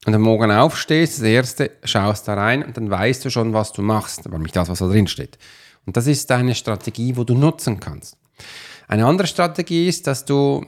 und 0.05 0.15
am 0.15 0.21
Morgen 0.21 0.51
aufstehst, 0.51 1.19
das 1.19 1.25
erste, 1.25 1.71
schaust 1.83 2.27
da 2.27 2.33
rein 2.33 2.63
und 2.63 2.75
dann 2.77 2.89
weißt 2.89 3.23
du 3.23 3.29
schon, 3.29 3.53
was 3.53 3.71
du 3.71 3.81
machst, 3.81 4.25
aber 4.25 4.39
nicht 4.39 4.55
das, 4.55 4.69
was 4.69 4.79
da 4.79 4.87
drin 4.87 5.07
steht. 5.07 5.37
Und 5.85 5.97
das 5.97 6.07
ist 6.07 6.29
deine 6.29 6.55
Strategie, 6.55 7.15
wo 7.17 7.23
du 7.23 7.35
nutzen 7.35 7.79
kannst. 7.79 8.17
Eine 8.87 9.05
andere 9.05 9.27
Strategie 9.27 9.87
ist, 9.87 10.07
dass 10.07 10.25
du 10.25 10.65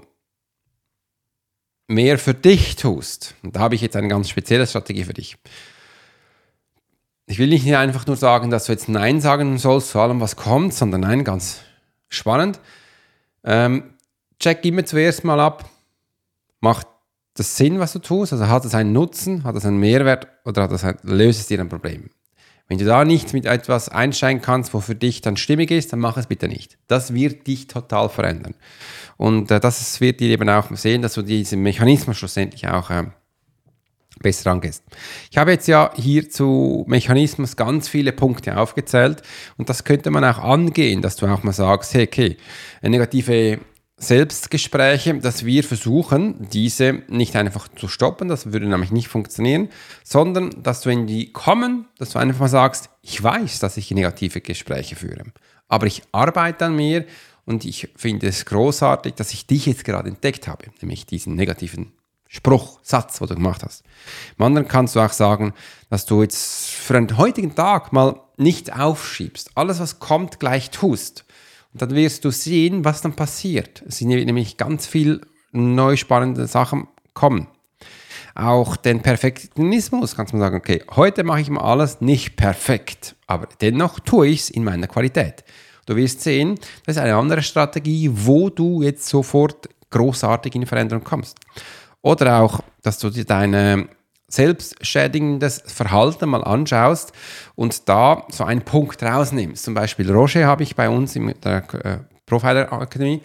mehr 1.88 2.18
für 2.18 2.34
dich 2.34 2.76
tust. 2.76 3.36
Und 3.44 3.56
da 3.56 3.62
habe 3.62 3.76
ich 3.76 3.82
jetzt 3.82 3.96
eine 3.96 4.08
ganz 4.08 4.30
spezielle 4.30 4.68
Strategie 4.68 5.04
für 5.04 5.14
dich. 5.14 5.38
Ich 7.26 7.40
will 7.40 7.50
nicht 7.50 7.74
einfach 7.76 8.06
nur 8.06 8.16
sagen, 8.16 8.50
dass 8.50 8.66
du 8.66 8.72
jetzt 8.72 8.90
Nein 8.90 9.22
sagen 9.22 9.58
sollst 9.58 9.92
zu 9.92 10.00
allem, 10.00 10.20
was 10.20 10.36
kommt, 10.36 10.74
sondern 10.74 11.02
nein, 11.02 11.24
ganz 11.24 11.62
spannend. 12.10 12.60
Ähm, 13.44 13.96
check 14.40 14.64
immer 14.66 14.86
zuerst 14.86 15.24
mal 15.24 15.40
ab, 15.40 15.70
macht 16.64 16.88
das 17.36 17.58
Sinn, 17.58 17.80
was 17.80 17.94
du 17.94 18.00
tust? 18.00 18.32
Also 18.32 18.48
hat 18.48 18.64
es 18.66 18.74
einen 18.74 18.94
Nutzen, 18.94 19.44
hat 19.44 19.56
es 19.56 19.66
einen 19.66 19.78
Mehrwert 19.78 20.28
oder 20.46 20.64
hat 20.64 20.72
es 20.72 20.84
ein, 20.84 20.98
löst 21.04 21.42
es 21.42 21.48
dir 21.48 21.60
ein 21.60 21.70
Problem? 21.70 22.10
Wenn 22.70 22.78
du 22.78 22.86
da 22.86 23.04
nicht 23.04 23.34
mit 23.34 23.46
etwas 23.46 23.90
einsteigen 23.90 24.42
kannst, 24.42 24.74
wo 24.74 24.80
für 24.80 24.96
dich 24.96 25.20
dann 25.20 25.36
stimmig 25.36 25.70
ist, 25.70 25.92
dann 25.92 26.00
mach 26.00 26.16
es 26.16 26.28
bitte 26.28 26.48
nicht. 26.48 26.78
Das 26.88 27.14
wird 27.14 27.46
dich 27.48 27.68
total 27.68 28.08
verändern. 28.08 28.56
Und 29.18 29.52
äh, 29.52 29.60
das 29.60 30.00
wird 30.00 30.22
dir 30.22 30.30
eben 30.30 30.50
auch 30.50 30.74
sehen, 30.76 31.02
dass 31.02 31.14
du 31.16 31.22
diesen 31.22 31.62
Mechanismus 31.62 32.18
schlussendlich 32.18 32.68
auch 32.70 32.90
äh, 32.90 33.04
besser 34.22 34.52
angehst. 34.52 34.84
Ich 35.30 35.38
habe 35.38 35.52
jetzt 35.52 35.68
ja 35.68 35.92
hier 35.96 36.30
zu 36.30 36.86
Mechanismus 36.88 37.58
ganz 37.58 37.90
viele 37.90 38.14
Punkte 38.14 38.58
aufgezählt 38.58 39.22
und 39.58 39.68
das 39.68 39.84
könnte 39.84 40.12
man 40.12 40.24
auch 40.24 40.40
angehen, 40.40 41.02
dass 41.02 41.18
du 41.18 41.28
auch 41.28 41.44
mal 41.44 41.52
sagst, 41.52 41.94
hey, 41.94 42.08
okay, 42.08 42.38
negative 42.82 43.60
Selbstgespräche, 44.04 45.16
dass 45.16 45.46
wir 45.46 45.64
versuchen, 45.64 46.48
diese 46.52 47.04
nicht 47.08 47.36
einfach 47.36 47.68
zu 47.68 47.88
stoppen, 47.88 48.28
das 48.28 48.52
würde 48.52 48.68
nämlich 48.68 48.92
nicht 48.92 49.08
funktionieren, 49.08 49.70
sondern 50.04 50.62
dass 50.62 50.82
du, 50.82 50.90
wenn 50.90 51.08
die 51.08 51.32
kommen, 51.32 51.86
dass 51.98 52.12
du 52.12 52.20
einfach 52.20 52.42
mal 52.42 52.48
sagst, 52.48 52.90
ich 53.02 53.22
weiß, 53.22 53.60
dass 53.60 53.78
ich 53.78 53.92
negative 53.92 54.42
Gespräche 54.42 54.96
führe, 54.96 55.26
aber 55.68 55.88
ich 55.88 56.04
arbeite 56.12 56.66
an 56.66 56.76
mir 56.76 57.06
und 57.46 57.66
ich 57.66 57.90
finde 57.96 58.28
es 58.28 58.46
großartig, 58.46 59.16
dass 59.16 59.34
ich 59.34 59.48
dich 59.48 59.66
jetzt 59.66 59.86
gerade 59.86 60.10
entdeckt 60.10 60.48
habe, 60.48 60.66
nämlich 60.82 61.06
diesen 61.06 61.36
negativen 61.36 61.94
Spruch, 62.28 62.80
Satz, 62.82 63.22
was 63.22 63.30
du 63.30 63.36
gemacht 63.36 63.62
hast. 63.64 63.84
Im 64.40 64.46
anderen 64.46 64.68
kannst 64.68 64.96
du 64.96 65.00
auch 65.00 65.12
sagen, 65.12 65.54
dass 65.90 66.08
du 66.08 66.24
jetzt 66.24 66.70
für 66.70 66.94
den 66.94 67.18
heutigen 67.18 67.54
Tag 67.54 67.94
mal 67.94 68.20
nicht 68.38 68.76
aufschiebst, 68.76 69.52
alles 69.56 69.80
was 69.80 70.00
kommt 70.00 70.40
gleich 70.40 70.72
tust. 70.72 71.26
Dann 71.74 71.92
wirst 71.92 72.24
du 72.26 72.32
sehen, 72.32 72.86
was 72.86 73.02
dann 73.02 73.14
passiert. 73.14 73.84
Es 73.88 73.98
sind 73.98 74.10
nämlich 74.10 74.58
ganz 74.58 74.86
viel 74.86 75.22
neu 75.52 75.96
spannende 75.96 76.48
Sachen 76.48 76.88
kommen. 77.14 77.48
Auch 78.36 78.76
den 78.76 79.02
Perfektionismus 79.02 80.16
kannst 80.16 80.34
du 80.34 80.40
sagen, 80.40 80.58
okay, 80.58 80.84
heute 80.96 81.24
mache 81.24 81.42
ich 81.42 81.50
mal 81.50 81.62
alles 81.62 82.02
nicht 82.02 82.36
perfekt, 82.36 83.16
aber 83.28 83.48
dennoch 83.62 84.00
tue 84.00 84.28
ich 84.28 84.42
es 84.42 84.50
in 84.50 84.64
meiner 84.64 84.88
Qualität. 84.88 85.44
Du 85.86 85.96
wirst 85.96 86.22
sehen, 86.22 86.56
das 86.86 86.96
ist 86.96 87.02
eine 87.02 87.16
andere 87.16 87.44
Strategie, 87.44 88.10
wo 88.12 88.50
du 88.50 88.82
jetzt 88.82 89.08
sofort 89.08 89.70
großartig 89.92 90.56
in 90.56 90.66
Veränderung 90.66 91.04
kommst. 91.04 91.38
Oder 92.02 92.40
auch, 92.42 92.62
dass 92.82 92.98
du 93.00 93.10
dir 93.10 93.26
deine 93.26 93.88
selbstschädigendes 94.34 95.64
Verhalten 95.66 96.30
mal 96.30 96.44
anschaust 96.44 97.14
und 97.56 97.88
da 97.88 98.26
so 98.30 98.44
einen 98.44 98.62
Punkt 98.62 99.02
rausnimmst. 99.04 99.64
Zum 99.64 99.74
Beispiel 99.74 100.12
Roger 100.12 100.46
habe 100.48 100.64
ich 100.64 100.76
bei 100.76 100.90
uns 100.90 101.16
in 101.16 101.34
der 101.44 101.64
äh, 101.86 101.98
Profiler 102.26 102.72
Akademie. 102.72 103.22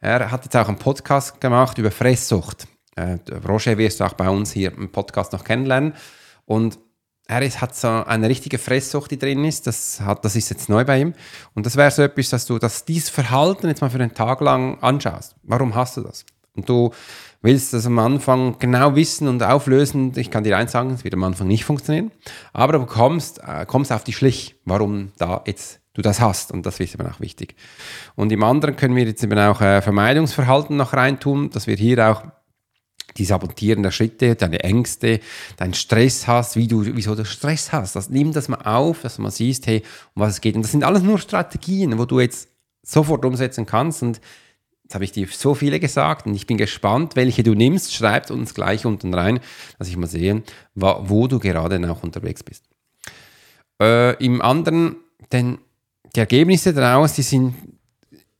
Er 0.00 0.30
hat 0.30 0.44
jetzt 0.44 0.56
auch 0.56 0.68
einen 0.68 0.78
Podcast 0.78 1.40
gemacht 1.40 1.78
über 1.78 1.90
Fresssucht. 1.90 2.66
Äh, 2.96 3.18
Roger 3.48 3.78
wirst 3.78 4.00
du 4.00 4.04
auch 4.04 4.14
bei 4.14 4.28
uns 4.28 4.52
hier 4.52 4.72
im 4.72 4.90
Podcast 4.90 5.32
noch 5.32 5.44
kennenlernen. 5.44 5.94
Und 6.44 6.78
er 7.26 7.42
ist, 7.42 7.60
hat 7.60 7.76
so 7.76 7.88
eine 7.88 8.28
richtige 8.28 8.58
Fresssucht, 8.58 9.12
die 9.12 9.18
drin 9.18 9.44
ist. 9.44 9.66
Das, 9.66 10.00
hat, 10.00 10.24
das 10.24 10.36
ist 10.36 10.50
jetzt 10.50 10.68
neu 10.68 10.84
bei 10.84 11.00
ihm. 11.00 11.14
Und 11.54 11.64
das 11.64 11.76
wäre 11.76 11.90
so 11.90 12.02
etwas, 12.02 12.30
dass 12.30 12.46
du 12.46 12.58
dass 12.58 12.84
dieses 12.84 13.08
Verhalten 13.08 13.68
jetzt 13.68 13.80
mal 13.80 13.90
für 13.90 14.00
einen 14.00 14.14
Tag 14.14 14.40
lang 14.40 14.78
anschaust. 14.82 15.36
Warum 15.42 15.74
hast 15.74 15.96
du 15.96 16.02
das? 16.02 16.24
Und 16.56 16.68
du 16.68 16.92
willst 17.42 17.72
das 17.72 17.86
am 17.86 17.98
Anfang 17.98 18.58
genau 18.58 18.94
wissen 18.96 19.28
und 19.28 19.42
auflösen, 19.42 20.12
ich 20.16 20.30
kann 20.30 20.44
dir 20.44 20.56
eins 20.56 20.72
sagen, 20.72 20.90
es 20.90 21.04
wird 21.04 21.14
am 21.14 21.24
Anfang 21.24 21.48
nicht 21.48 21.64
funktionieren, 21.64 22.10
aber 22.52 22.74
du 22.74 22.86
kommst, 22.86 23.40
äh, 23.42 23.64
kommst 23.66 23.92
auf 23.92 24.04
die 24.04 24.12
Schlich, 24.12 24.56
warum 24.64 25.12
da 25.18 25.42
jetzt 25.46 25.80
du 25.94 26.02
das 26.02 26.20
hast 26.20 26.52
und 26.52 26.66
das 26.66 26.78
ist 26.78 26.94
eben 26.94 27.06
auch 27.06 27.20
wichtig. 27.20 27.56
Und 28.14 28.30
im 28.30 28.42
anderen 28.42 28.76
können 28.76 28.94
wir 28.94 29.04
jetzt 29.04 29.24
eben 29.24 29.38
auch 29.38 29.60
äh, 29.60 29.82
Vermeidungsverhalten 29.82 30.76
noch 30.76 30.92
reintun, 30.92 31.50
dass 31.50 31.66
wir 31.66 31.76
hier 31.76 32.10
auch 32.10 32.22
die 33.16 33.24
Sabotieren 33.24 33.82
der 33.82 33.90
Schritte, 33.90 34.36
deine 34.36 34.60
Ängste, 34.60 35.20
deinen 35.56 35.74
Stress 35.74 36.28
hast, 36.28 36.56
wie 36.56 36.68
du, 36.68 36.84
wieso 36.84 37.14
du 37.14 37.24
Stress 37.24 37.72
hast. 37.72 37.96
Das, 37.96 38.08
nimm 38.08 38.32
das 38.32 38.48
mal 38.48 38.62
auf, 38.62 39.02
dass 39.02 39.16
du 39.16 39.22
mal 39.22 39.32
siehst, 39.32 39.66
hey, 39.66 39.82
um 40.14 40.22
was 40.22 40.34
es 40.34 40.40
geht. 40.40 40.54
Und 40.54 40.62
das 40.62 40.70
sind 40.70 40.84
alles 40.84 41.02
nur 41.02 41.18
Strategien, 41.18 41.98
wo 41.98 42.04
du 42.04 42.20
jetzt 42.20 42.48
sofort 42.82 43.24
umsetzen 43.24 43.66
kannst 43.66 44.02
und 44.02 44.20
Jetzt 44.90 44.96
habe 44.96 45.04
ich 45.04 45.12
dir 45.12 45.28
so 45.30 45.54
viele 45.54 45.78
gesagt 45.78 46.26
und 46.26 46.34
ich 46.34 46.48
bin 46.48 46.56
gespannt, 46.56 47.14
welche 47.14 47.44
du 47.44 47.54
nimmst. 47.54 47.94
Schreib 47.94 48.28
uns 48.28 48.54
gleich 48.54 48.84
unten 48.84 49.14
rein, 49.14 49.38
dass 49.78 49.86
ich 49.86 49.96
mal 49.96 50.08
sehe, 50.08 50.42
wo, 50.74 51.28
du 51.28 51.38
gerade 51.38 51.78
noch 51.78 52.02
unterwegs 52.02 52.42
bist. 52.42 52.64
Äh, 53.80 54.16
Im 54.16 54.42
anderen, 54.42 54.96
denn 55.30 55.58
die 56.16 56.18
Ergebnisse 56.18 56.74
daraus, 56.74 57.12
die 57.12 57.22
sind 57.22 57.54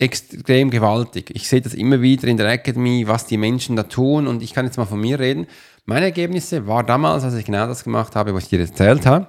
extrem 0.01 0.71
gewaltig. 0.71 1.31
Ich 1.35 1.49
sehe 1.49 1.61
das 1.61 1.73
immer 1.73 2.03
wieder 2.03 2.27
in 2.27 2.37
der 2.37 2.49
Academy, 2.49 3.07
was 3.07 3.27
die 3.27 3.37
Menschen 3.37 3.77
da 3.77 3.85
tun 3.85 4.27
und 4.27 4.43
ich 4.43 4.53
kann 4.53 4.67
jetzt 4.67 4.77
mal 4.77 4.87
von 4.87 5.01
mir 5.01 5.21
reden. 5.21 5.47
Meine 5.85 6.07
Ergebnisse 6.07 6.67
war 6.67 6.83
damals, 6.83 7.23
als 7.23 7.35
ich 7.35 7.45
genau 7.45 7.69
das 7.69 7.85
gemacht 7.85 8.17
habe, 8.17 8.35
was 8.35 8.43
ich 8.43 8.49
dir 8.49 8.59
erzählt 8.59 9.07
habe. 9.07 9.29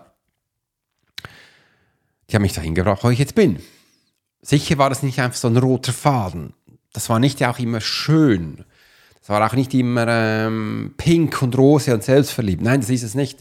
Die 2.32 2.36
haben 2.36 2.42
mich 2.42 2.54
dahin 2.54 2.74
gebracht, 2.74 3.04
wo 3.04 3.12
ich 3.12 3.20
jetzt 3.20 3.36
bin. 3.36 3.60
Sicher 4.42 4.80
war 4.80 4.90
das 4.90 5.04
nicht 5.04 5.20
einfach 5.20 5.38
so 5.38 5.50
ein 5.50 5.58
roter 5.58 5.94
Faden 5.94 6.56
das 6.94 7.10
war 7.10 7.20
nicht 7.20 7.44
auch 7.44 7.60
immer 7.60 7.82
schön. 7.82 8.66
Das 9.20 9.30
war 9.30 9.46
auch 9.46 9.54
nicht 9.54 9.74
immer 9.74 10.08
ähm, 10.08 10.94
pink 10.98 11.42
und 11.42 11.58
rose 11.58 11.94
und 11.94 12.04
selbstverliebt. 12.04 12.62
Nein, 12.62 12.82
das 12.82 12.90
ist 12.90 13.04
es 13.04 13.16
nicht. 13.16 13.40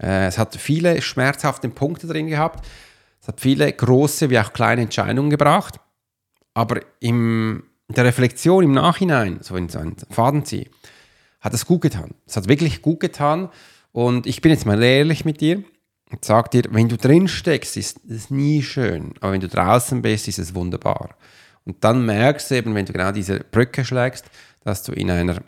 Äh, 0.00 0.26
es 0.26 0.38
hat 0.38 0.56
viele 0.56 1.02
schmerzhafte 1.02 1.68
Punkte 1.68 2.06
drin 2.06 2.28
gehabt. 2.28 2.66
Es 3.20 3.28
hat 3.28 3.40
viele 3.40 3.70
große 3.72 4.30
wie 4.30 4.38
auch 4.38 4.52
kleine 4.52 4.82
Entscheidungen 4.82 5.30
gebracht. 5.30 5.80
Aber 6.54 6.80
im, 7.00 7.64
in 7.88 7.94
der 7.94 8.04
Reflexion 8.04 8.64
im 8.64 8.72
Nachhinein, 8.72 9.38
so 9.42 9.56
in 9.56 9.68
so 9.68 9.78
einen 9.78 9.96
Faden 10.10 10.44
ziehe, 10.44 10.70
hat 11.40 11.54
es 11.54 11.66
gut 11.66 11.82
getan. 11.82 12.14
Es 12.26 12.36
hat 12.36 12.48
wirklich 12.48 12.82
gut 12.82 13.00
getan. 13.00 13.50
Und 13.92 14.26
ich 14.26 14.40
bin 14.40 14.52
jetzt 14.52 14.66
mal 14.66 14.82
ehrlich 14.82 15.24
mit 15.24 15.40
dir 15.40 15.64
und 16.10 16.24
sage 16.24 16.50
dir, 16.50 16.62
wenn 16.70 16.88
du 16.88 16.96
drin 16.96 17.28
steckst, 17.28 17.76
ist 17.76 18.00
es 18.08 18.30
nie 18.30 18.62
schön. 18.62 19.14
Aber 19.20 19.32
wenn 19.32 19.40
du 19.40 19.48
draußen 19.48 20.02
bist, 20.02 20.28
ist 20.28 20.38
es 20.38 20.54
wunderbar. 20.54 21.16
Und 21.70 21.84
dann 21.84 22.04
merkst 22.04 22.50
du 22.50 22.56
eben, 22.56 22.74
wenn 22.74 22.84
du 22.84 22.92
genau 22.92 23.12
diese 23.12 23.38
Brücke 23.38 23.84
schlägst, 23.84 24.24
dass 24.64 24.82
du 24.82 24.90
in 24.90 25.08
einer 25.08 25.40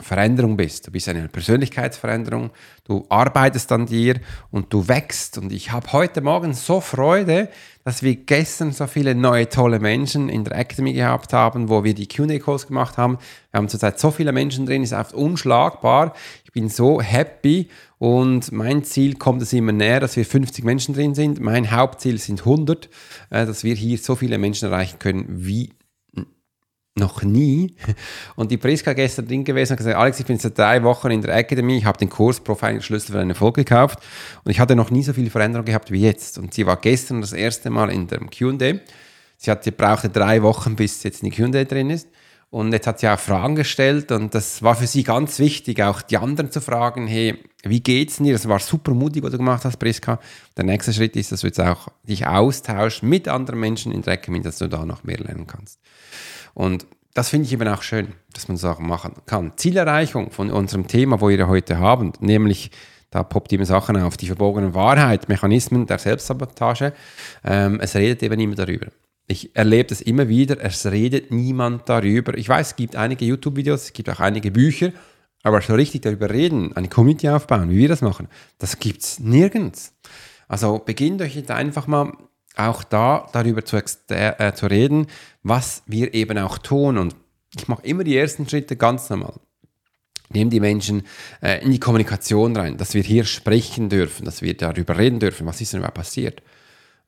Veränderung 0.00 0.56
bist. 0.56 0.88
Du 0.88 0.90
bist 0.90 1.08
eine 1.08 1.28
Persönlichkeitsveränderung. 1.28 2.50
Du 2.84 3.06
arbeitest 3.08 3.70
an 3.70 3.86
dir 3.86 4.20
und 4.50 4.72
du 4.72 4.88
wächst. 4.88 5.38
Und 5.38 5.52
ich 5.52 5.70
habe 5.70 5.92
heute 5.92 6.20
Morgen 6.20 6.52
so 6.52 6.80
Freude, 6.80 7.48
dass 7.84 8.02
wir 8.02 8.16
gestern 8.16 8.72
so 8.72 8.88
viele 8.88 9.14
neue 9.14 9.48
tolle 9.48 9.78
Menschen 9.78 10.28
in 10.28 10.42
der 10.42 10.58
Academy 10.58 10.94
gehabt 10.94 11.32
haben, 11.32 11.68
wo 11.68 11.84
wir 11.84 11.94
die 11.94 12.08
Q&A-Calls 12.08 12.66
gemacht 12.66 12.98
haben. 12.98 13.18
Wir 13.52 13.58
haben 13.58 13.68
zurzeit 13.68 14.00
so 14.00 14.10
viele 14.10 14.32
Menschen 14.32 14.66
drin, 14.66 14.82
ist 14.82 14.92
einfach 14.92 15.12
unschlagbar. 15.12 16.12
Ich 16.44 16.50
bin 16.50 16.68
so 16.68 17.00
happy 17.00 17.68
und 17.98 18.50
mein 18.50 18.82
Ziel 18.82 19.14
kommt 19.14 19.42
es 19.42 19.52
immer 19.52 19.72
näher, 19.72 20.00
dass 20.00 20.16
wir 20.16 20.26
50 20.26 20.64
Menschen 20.64 20.94
drin 20.94 21.14
sind. 21.14 21.40
Mein 21.40 21.70
Hauptziel 21.70 22.18
sind 22.18 22.40
100, 22.40 22.88
äh, 23.30 23.46
dass 23.46 23.62
wir 23.62 23.76
hier 23.76 23.98
so 23.98 24.16
viele 24.16 24.38
Menschen 24.38 24.70
erreichen 24.70 24.98
können 24.98 25.26
wie 25.28 25.70
noch 26.96 27.22
nie. 27.22 27.74
Und 28.36 28.50
die 28.50 28.56
Priska 28.56 28.92
gestern 28.92 29.26
drin 29.26 29.44
gewesen 29.44 29.72
und 29.72 29.78
gesagt, 29.78 29.96
Alex, 29.96 30.20
ich 30.20 30.26
bin 30.26 30.38
seit 30.38 30.56
drei 30.56 30.82
Wochen 30.82 31.10
in 31.10 31.22
der 31.22 31.34
Academy, 31.36 31.76
ich 31.76 31.84
habe 31.84 31.98
den 31.98 32.08
Kurs 32.08 32.40
Profiling 32.40 32.80
Schlüssel 32.80 33.12
für 33.12 33.20
einen 33.20 33.30
Erfolg 33.30 33.56
gekauft 33.56 33.98
und 34.44 34.50
ich 34.50 34.60
hatte 34.60 34.76
noch 34.76 34.90
nie 34.90 35.02
so 35.02 35.12
viel 35.12 35.28
Veränderung 35.30 35.64
gehabt 35.64 35.90
wie 35.90 36.00
jetzt. 36.00 36.38
Und 36.38 36.54
sie 36.54 36.66
war 36.66 36.76
gestern 36.76 37.20
das 37.20 37.32
erste 37.32 37.70
Mal 37.70 37.90
in 37.90 38.06
der 38.06 38.20
Q&A. 38.20 38.78
Sie 39.36 39.50
hat, 39.50 39.64
sie 39.64 39.72
brauchte 39.72 40.08
drei 40.08 40.42
Wochen, 40.42 40.76
bis 40.76 41.02
jetzt 41.02 41.22
in 41.22 41.30
die 41.30 41.36
Q&A 41.36 41.64
drin 41.64 41.90
ist. 41.90 42.08
Und 42.54 42.72
jetzt 42.72 42.86
hat 42.86 43.00
sie 43.00 43.08
auch 43.08 43.18
Fragen 43.18 43.56
gestellt 43.56 44.12
und 44.12 44.32
das 44.32 44.62
war 44.62 44.76
für 44.76 44.86
sie 44.86 45.02
ganz 45.02 45.40
wichtig, 45.40 45.82
auch 45.82 46.02
die 46.02 46.18
anderen 46.18 46.52
zu 46.52 46.60
fragen, 46.60 47.08
hey, 47.08 47.42
wie 47.64 47.80
geht's 47.80 48.18
dir? 48.18 48.32
Das 48.32 48.48
war 48.48 48.60
super 48.60 48.94
mutig, 48.94 49.24
was 49.24 49.32
du 49.32 49.38
gemacht 49.38 49.64
hast, 49.64 49.76
Priska. 49.78 50.20
Der 50.56 50.62
nächste 50.62 50.92
Schritt 50.92 51.16
ist, 51.16 51.32
dass 51.32 51.40
du 51.40 51.48
jetzt 51.48 51.60
auch 51.60 51.88
dich 52.04 52.28
austauschst 52.28 53.02
mit 53.02 53.26
anderen 53.26 53.58
Menschen 53.58 53.90
in 53.90 54.06
Academy, 54.06 54.40
dass 54.40 54.58
du 54.58 54.68
da 54.68 54.86
noch 54.86 55.02
mehr 55.02 55.18
lernen 55.18 55.48
kannst. 55.48 55.80
Und 56.54 56.86
das 57.12 57.28
finde 57.30 57.46
ich 57.46 57.52
eben 57.52 57.66
auch 57.66 57.82
schön, 57.82 58.12
dass 58.34 58.46
man 58.46 58.56
Sachen 58.56 58.86
machen 58.86 59.14
kann. 59.26 59.54
Zielerreichung 59.56 60.30
von 60.30 60.52
unserem 60.52 60.86
Thema, 60.86 61.20
wo 61.20 61.30
wir 61.30 61.48
heute 61.48 61.80
haben, 61.80 62.12
nämlich 62.20 62.70
da 63.10 63.24
poppt 63.24 63.52
immer 63.52 63.66
Sachen 63.66 63.96
auf, 63.96 64.16
die 64.16 64.28
verbogene 64.28 64.74
Wahrheit, 64.74 65.28
Mechanismen 65.28 65.88
der 65.88 65.98
Selbstsabotage. 65.98 66.92
Ähm, 67.42 67.80
es 67.80 67.96
redet 67.96 68.22
eben 68.22 68.38
immer 68.38 68.54
darüber. 68.54 68.86
Ich 69.26 69.56
erlebe 69.56 69.88
das 69.88 70.02
immer 70.02 70.28
wieder, 70.28 70.62
es 70.62 70.84
redet 70.86 71.30
niemand 71.30 71.88
darüber. 71.88 72.36
Ich 72.36 72.48
weiß, 72.48 72.68
es 72.68 72.76
gibt 72.76 72.94
einige 72.96 73.24
YouTube-Videos, 73.24 73.84
es 73.84 73.92
gibt 73.92 74.10
auch 74.10 74.20
einige 74.20 74.50
Bücher, 74.50 74.92
aber 75.42 75.60
so 75.62 75.74
richtig 75.74 76.02
darüber 76.02 76.30
reden, 76.30 76.74
eine 76.76 76.88
Community 76.88 77.28
aufbauen, 77.28 77.70
wie 77.70 77.78
wir 77.78 77.88
das 77.88 78.02
machen, 78.02 78.28
das 78.58 78.78
gibt 78.78 79.02
es 79.02 79.20
nirgends. 79.20 79.94
Also 80.48 80.78
beginnt 80.78 81.22
euch 81.22 81.36
jetzt 81.36 81.50
einfach 81.50 81.86
mal 81.86 82.12
auch 82.56 82.84
da 82.84 83.28
darüber 83.32 83.64
zu, 83.64 83.76
äh, 84.08 84.52
zu 84.54 84.66
reden, 84.66 85.06
was 85.42 85.82
wir 85.86 86.14
eben 86.14 86.38
auch 86.38 86.58
tun. 86.58 86.98
Und 86.98 87.16
ich 87.56 87.68
mache 87.68 87.82
immer 87.86 88.04
die 88.04 88.16
ersten 88.16 88.48
Schritte 88.48 88.76
ganz 88.76 89.10
normal. 89.10 89.34
Nehmen 90.30 90.50
die 90.50 90.60
Menschen 90.60 91.02
äh, 91.42 91.62
in 91.64 91.72
die 91.72 91.80
Kommunikation 91.80 92.56
rein, 92.56 92.76
dass 92.76 92.94
wir 92.94 93.02
hier 93.02 93.24
sprechen 93.24 93.88
dürfen, 93.88 94.24
dass 94.24 94.42
wir 94.42 94.56
darüber 94.56 94.96
reden 94.98 95.20
dürfen, 95.20 95.46
was 95.46 95.60
ist 95.60 95.72
denn 95.72 95.80
überhaupt 95.80 95.96
passiert. 95.96 96.42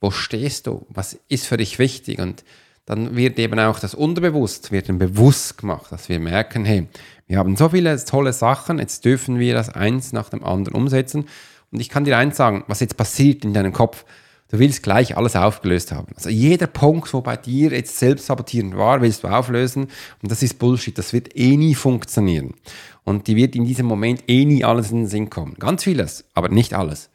Wo 0.00 0.11
stehst 0.11 0.67
du? 0.67 0.87
Was 0.88 1.19
ist 1.29 1.47
für 1.47 1.57
dich 1.57 1.79
wichtig? 1.79 2.19
Und 2.19 2.45
dann 2.85 3.17
wird 3.17 3.38
eben 3.38 3.59
auch 3.59 3.81
das 3.81 3.95
Unterbewusst, 3.95 4.71
wird 4.71 4.88
dann 4.88 4.99
bewusst 4.99 5.59
gemacht, 5.59 5.91
dass 5.91 6.09
wir 6.09 6.21
merken, 6.21 6.65
hey, 6.65 6.87
wir 7.26 7.38
haben 7.38 7.57
so 7.57 7.71
viele 7.71 8.03
tolle 8.05 8.33
Sachen, 8.33 8.79
jetzt 8.79 9.05
dürfen 9.05 9.41
wir 9.41 9.55
das 9.55 9.71
eins 9.71 10.12
nach 10.12 10.29
dem 10.29 10.45
anderen 10.45 10.76
umsetzen. 10.76 11.26
Und 11.73 11.81
ich 11.81 11.88
kann 11.88 12.05
dir 12.05 12.17
eins 12.17 12.37
sagen, 12.37 12.65
was 12.69 12.81
jetzt 12.81 12.97
passiert 12.97 13.45
in 13.45 13.53
deinem 13.53 13.73
Kopf, 13.73 14.05
du 14.49 14.61
willst 14.61 14.85
gleich 14.85 15.17
alles 15.17 15.35
aufgelöst 15.35 15.91
haben. 15.91 16.12
Also 16.15 16.29
jeder 16.29 16.69
Punkt, 16.69 17.12
wo 17.12 17.21
bei 17.23 17.37
dir 17.37 17.73
jetzt 17.73 17.99
selbst 17.99 18.26
sabotierend 18.26 18.76
war, 18.76 19.03
willst 19.03 19.25
du 19.25 19.29
auflösen. 19.29 19.88
Und 20.23 20.31
das 20.31 20.45
ist 20.45 20.61
Bullshit. 20.61 20.97
Das 20.97 21.12
wird 21.12 21.37
eh 21.37 21.57
nie 21.57 21.75
funktionieren. 21.75 22.55
Und 23.03 23.26
die 23.26 23.35
wird 23.35 23.57
in 23.57 23.65
diesem 23.65 23.87
Moment 23.87 24.23
eh 24.29 24.45
nie 24.45 24.65
alles 24.65 24.93
in 24.93 24.99
den 24.99 25.07
Sinn 25.09 25.29
kommen. 25.29 25.55
Ganz 25.59 25.83
vieles, 25.83 26.25
aber 26.35 26.49
nicht 26.49 26.75
alles. 26.75 27.11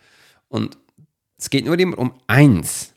Und 0.50 0.78
es 1.42 1.50
geht 1.50 1.66
nur 1.66 1.78
immer 1.78 1.98
um 1.98 2.14
eins. 2.28 2.94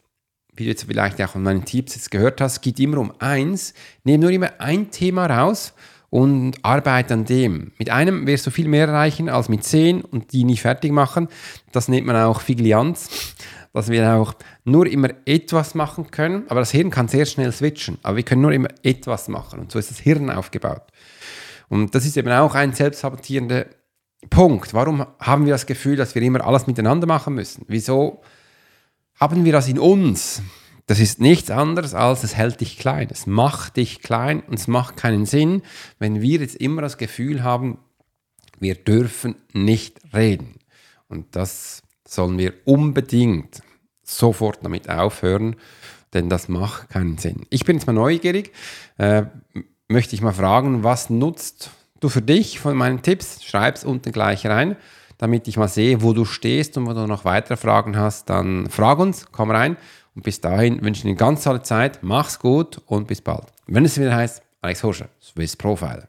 Wie 0.54 0.64
du 0.64 0.70
jetzt 0.70 0.84
vielleicht 0.84 1.20
auch 1.22 1.34
an 1.34 1.42
meinen 1.42 1.64
Tipps 1.64 1.94
jetzt 1.94 2.10
gehört 2.10 2.42
hast, 2.42 2.60
geht 2.60 2.78
immer 2.78 2.98
um 2.98 3.12
eins. 3.18 3.72
Nimm 4.04 4.20
nur 4.20 4.30
immer 4.30 4.60
ein 4.60 4.90
Thema 4.90 5.26
raus 5.26 5.72
und 6.10 6.62
arbeite 6.62 7.14
an 7.14 7.24
dem. 7.24 7.72
Mit 7.78 7.88
einem 7.88 8.26
wirst 8.26 8.46
du 8.46 8.50
viel 8.50 8.68
mehr 8.68 8.86
erreichen 8.86 9.30
als 9.30 9.48
mit 9.48 9.64
zehn 9.64 10.02
und 10.02 10.32
die 10.32 10.44
nicht 10.44 10.60
fertig 10.60 10.92
machen. 10.92 11.28
Das 11.72 11.88
nennt 11.88 12.06
man 12.06 12.16
auch 12.16 12.42
Figilianz, 12.42 13.34
dass 13.72 13.88
wir 13.88 14.12
auch 14.12 14.34
nur 14.64 14.86
immer 14.86 15.08
etwas 15.24 15.74
machen 15.74 16.10
können, 16.10 16.44
aber 16.48 16.60
das 16.60 16.70
Hirn 16.70 16.90
kann 16.90 17.08
sehr 17.08 17.24
schnell 17.24 17.50
switchen, 17.50 17.96
aber 18.02 18.18
wir 18.18 18.24
können 18.24 18.42
nur 18.42 18.52
immer 18.52 18.68
etwas 18.82 19.28
machen 19.28 19.58
und 19.58 19.72
so 19.72 19.78
ist 19.78 19.90
das 19.90 19.98
Hirn 19.98 20.30
aufgebaut. 20.30 20.82
Und 21.68 21.94
das 21.94 22.04
ist 22.04 22.16
eben 22.18 22.30
auch 22.30 22.54
ein 22.54 22.74
selbstsabotierender 22.74 23.66
Punkt. 24.30 24.74
Warum 24.74 25.06
haben 25.18 25.46
wir 25.46 25.52
das 25.52 25.66
Gefühl, 25.66 25.96
dass 25.96 26.14
wir 26.14 26.22
immer 26.22 26.44
alles 26.46 26.66
miteinander 26.66 27.06
machen 27.06 27.34
müssen? 27.34 27.64
Wieso 27.68 28.22
haben 29.18 29.44
wir 29.44 29.52
das 29.52 29.68
in 29.68 29.78
uns? 29.78 30.42
Das 30.86 31.00
ist 31.00 31.20
nichts 31.20 31.50
anderes 31.50 31.94
als 31.94 32.24
es 32.24 32.36
hält 32.36 32.60
dich 32.60 32.78
klein. 32.78 33.08
Es 33.10 33.26
macht 33.26 33.76
dich 33.76 34.00
klein 34.00 34.42
und 34.42 34.58
es 34.58 34.68
macht 34.68 34.96
keinen 34.96 35.24
Sinn, 35.24 35.62
wenn 35.98 36.20
wir 36.20 36.40
jetzt 36.40 36.56
immer 36.56 36.82
das 36.82 36.98
Gefühl 36.98 37.42
haben, 37.42 37.78
wir 38.60 38.74
dürfen 38.74 39.36
nicht 39.52 40.00
reden. 40.12 40.56
Und 41.08 41.36
das 41.36 41.82
sollen 42.06 42.38
wir 42.38 42.54
unbedingt 42.64 43.62
sofort 44.02 44.58
damit 44.62 44.90
aufhören, 44.90 45.56
denn 46.12 46.28
das 46.28 46.48
macht 46.48 46.90
keinen 46.90 47.18
Sinn. 47.18 47.46
Ich 47.50 47.64
bin 47.64 47.76
jetzt 47.76 47.86
mal 47.86 47.94
neugierig, 47.94 48.52
äh, 48.98 49.24
möchte 49.88 50.14
ich 50.14 50.22
mal 50.22 50.34
fragen, 50.34 50.84
was 50.84 51.08
nutzt 51.08 51.70
du 52.00 52.08
für 52.08 52.22
dich 52.22 52.58
von 52.58 52.76
meinen 52.76 53.02
Tipps? 53.02 53.42
Schreib 53.44 53.76
es 53.76 53.84
unten 53.84 54.12
gleich 54.12 54.46
rein, 54.46 54.76
damit 55.18 55.48
ich 55.48 55.56
mal 55.56 55.68
sehe, 55.68 56.02
wo 56.02 56.12
du 56.12 56.24
stehst 56.24 56.76
und 56.76 56.88
wenn 56.88 56.94
du 56.94 57.06
noch 57.06 57.24
weitere 57.24 57.56
Fragen 57.56 57.96
hast, 57.96 58.30
dann 58.30 58.68
frag 58.68 58.98
uns, 58.98 59.26
komm 59.32 59.50
rein. 59.50 59.76
Und 60.14 60.22
bis 60.22 60.40
dahin 60.40 60.82
wünsche 60.82 60.98
ich 60.98 61.02
dir 61.02 61.08
eine 61.08 61.16
ganz 61.16 61.42
tolle 61.42 61.62
Zeit, 61.62 61.98
mach's 62.02 62.38
gut 62.38 62.80
und 62.86 63.08
bis 63.08 63.20
bald. 63.20 63.46
Wenn 63.66 63.84
es 63.84 63.98
wieder 63.98 64.14
heißt, 64.14 64.42
Alex 64.62 64.82
Horscher, 64.82 65.08
Swiss 65.20 65.56
Profiler. 65.56 66.08